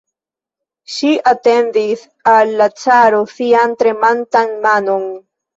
Ŝi 0.93 1.11
etendis 1.31 2.01
al 2.33 2.55
la 2.63 2.69
caro 2.85 3.21
sian 3.35 3.79
tremantan 3.83 4.59
manon. 4.65 5.09